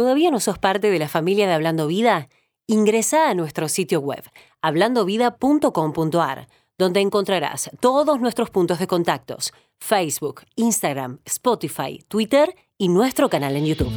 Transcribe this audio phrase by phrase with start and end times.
[0.00, 2.30] ¿Todavía no sos parte de la familia de Hablando Vida?
[2.66, 4.22] Ingresa a nuestro sitio web,
[4.62, 13.56] hablandovida.com.ar, donde encontrarás todos nuestros puntos de contactos, Facebook, Instagram, Spotify, Twitter y nuestro canal
[13.56, 13.92] en YouTube.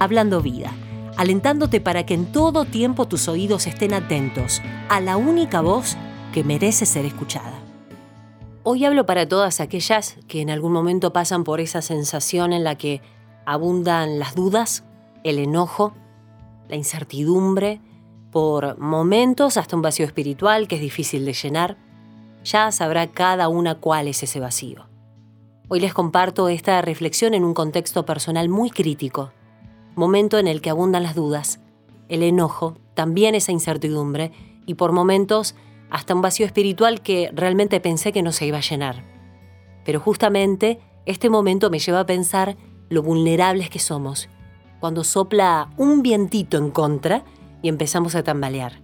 [0.00, 0.72] Hablando Vida,
[1.16, 5.96] alentándote para que en todo tiempo tus oídos estén atentos a la única voz
[6.34, 7.62] que merece ser escuchada.
[8.64, 12.74] Hoy hablo para todas aquellas que en algún momento pasan por esa sensación en la
[12.74, 13.00] que
[13.46, 14.84] abundan las dudas,
[15.24, 15.94] el enojo,
[16.68, 17.80] la incertidumbre,
[18.30, 21.78] por momentos hasta un vacío espiritual que es difícil de llenar.
[22.44, 24.86] Ya sabrá cada una cuál es ese vacío.
[25.68, 29.32] Hoy les comparto esta reflexión en un contexto personal muy crítico,
[29.94, 31.60] momento en el que abundan las dudas,
[32.08, 34.32] el enojo, también esa incertidumbre
[34.66, 35.56] y por momentos
[35.90, 39.02] hasta un vacío espiritual que realmente pensé que no se iba a llenar.
[39.84, 42.56] Pero justamente este momento me lleva a pensar
[42.88, 44.28] lo vulnerables que somos
[44.80, 47.24] cuando sopla un vientito en contra
[47.62, 48.82] y empezamos a tambalear,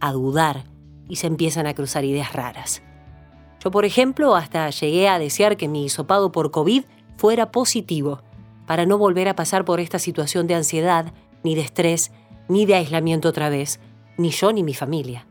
[0.00, 0.64] a dudar
[1.08, 2.82] y se empiezan a cruzar ideas raras.
[3.62, 6.84] Yo, por ejemplo, hasta llegué a desear que mi hisopado por COVID
[7.16, 8.22] fuera positivo,
[8.66, 12.10] para no volver a pasar por esta situación de ansiedad, ni de estrés,
[12.48, 13.80] ni de aislamiento otra vez,
[14.16, 15.26] ni yo ni mi familia.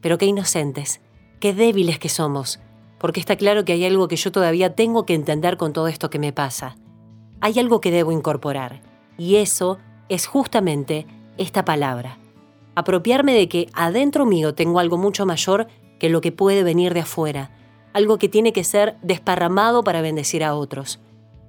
[0.00, 1.00] Pero qué inocentes,
[1.38, 2.60] qué débiles que somos,
[2.98, 6.10] porque está claro que hay algo que yo todavía tengo que entender con todo esto
[6.10, 6.76] que me pasa.
[7.44, 8.80] Hay algo que debo incorporar,
[9.18, 12.20] y eso es justamente esta palabra.
[12.76, 15.66] Apropiarme de que adentro mío tengo algo mucho mayor
[15.98, 17.50] que lo que puede venir de afuera,
[17.94, 21.00] algo que tiene que ser desparramado para bendecir a otros.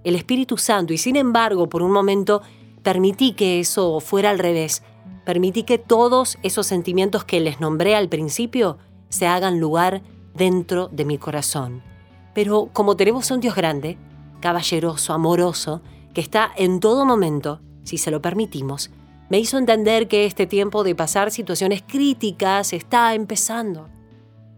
[0.03, 2.41] El Espíritu Santo, y sin embargo, por un momento,
[2.81, 4.81] permití que eso fuera al revés,
[5.25, 10.02] permití que todos esos sentimientos que les nombré al principio se hagan lugar
[10.33, 11.83] dentro de mi corazón.
[12.33, 13.99] Pero como tenemos un Dios grande,
[14.44, 15.81] caballeroso, amoroso,
[16.13, 18.91] que está en todo momento, si se lo permitimos,
[19.30, 23.88] me hizo entender que este tiempo de pasar situaciones críticas está empezando.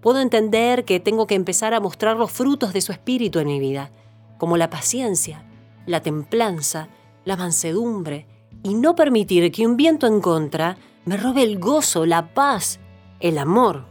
[0.01, 3.59] Puedo entender que tengo que empezar a mostrar los frutos de su espíritu en mi
[3.59, 3.91] vida,
[4.39, 5.45] como la paciencia,
[5.85, 6.89] la templanza,
[7.23, 8.25] la mansedumbre,
[8.63, 12.79] y no permitir que un viento en contra me robe el gozo, la paz,
[13.19, 13.85] el amor.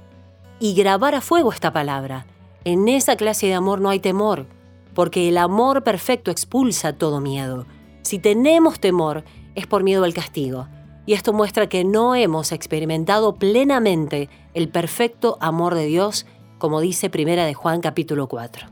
[0.58, 2.26] Y grabar a fuego esta palabra.
[2.64, 4.48] En esa clase de amor no hay temor,
[4.94, 7.66] porque el amor perfecto expulsa todo miedo.
[8.02, 9.24] Si tenemos temor,
[9.54, 10.68] es por miedo al castigo.
[11.06, 16.26] Y esto muestra que no hemos experimentado plenamente el perfecto amor de Dios,
[16.58, 18.68] como dice Primera de Juan capítulo 4.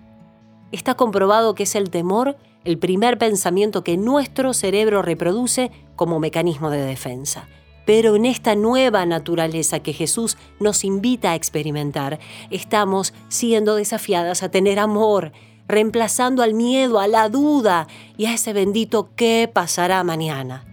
[0.71, 6.71] Está comprobado que es el temor el primer pensamiento que nuestro cerebro reproduce como mecanismo
[6.71, 7.49] de defensa.
[7.85, 14.51] Pero en esta nueva naturaleza que Jesús nos invita a experimentar, estamos siendo desafiadas a
[14.51, 15.33] tener amor,
[15.69, 17.87] reemplazando al miedo, a la duda
[18.17, 20.65] y a ese bendito qué pasará mañana.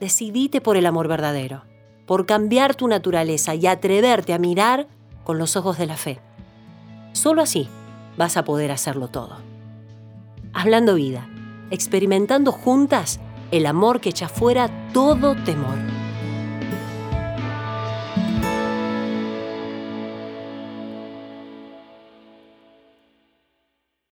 [0.00, 1.64] Decidite por el amor verdadero,
[2.06, 4.88] por cambiar tu naturaleza y atreverte a mirar
[5.24, 6.20] con los ojos de la fe.
[7.12, 7.68] Solo así
[8.16, 9.36] vas a poder hacerlo todo.
[10.52, 11.28] Hablando vida,
[11.70, 13.20] experimentando juntas
[13.50, 15.99] el amor que echa fuera todo temor.